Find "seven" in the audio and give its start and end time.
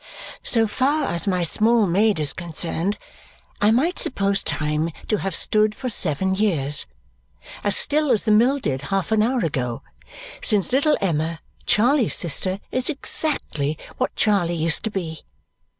5.89-6.33